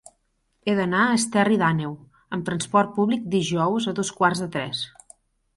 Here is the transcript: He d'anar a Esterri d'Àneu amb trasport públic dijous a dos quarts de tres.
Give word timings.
He 0.67 0.73
d'anar 0.77 1.01
a 1.09 1.17
Esterri 1.17 1.59
d'Àneu 1.63 1.93
amb 2.37 2.47
trasport 2.47 2.97
públic 2.97 3.31
dijous 3.37 3.89
a 3.93 3.95
dos 4.01 4.15
quarts 4.21 4.43
de 4.47 4.53
tres. 4.57 4.83